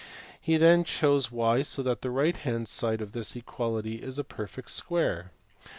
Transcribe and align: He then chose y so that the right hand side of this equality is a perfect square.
He 0.41 0.57
then 0.57 0.83
chose 0.83 1.31
y 1.31 1.61
so 1.61 1.83
that 1.83 2.01
the 2.01 2.09
right 2.09 2.35
hand 2.35 2.67
side 2.67 3.01
of 3.01 3.11
this 3.11 3.35
equality 3.35 3.97
is 4.01 4.17
a 4.17 4.23
perfect 4.23 4.71
square. 4.71 5.29